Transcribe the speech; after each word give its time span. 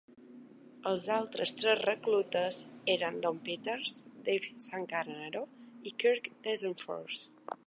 Els 0.91 1.03
altres 1.15 1.53
tres 1.59 1.77
reclutes 1.89 2.63
eren 2.95 3.21
Don 3.27 3.37
Peters, 3.51 4.01
Dave 4.31 4.53
Zancanaro 4.69 5.45
i 5.93 5.97
Kirk 6.05 6.33
Dressendorfer. 6.35 7.25